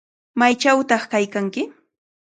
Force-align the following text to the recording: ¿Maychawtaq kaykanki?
¿Maychawtaq 0.39 1.03
kaykanki? 1.11 1.61